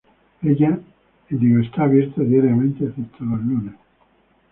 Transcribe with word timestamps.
Está 1.29 1.83
abierto 1.83 2.23
diariamente 2.23 2.85
excepto 2.85 3.23
los 3.23 3.39
lunes. 3.41 3.75